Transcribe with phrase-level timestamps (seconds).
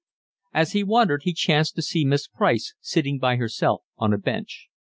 [0.51, 4.67] As he wandered he chanced to see Miss Price sitting by herself on a bench.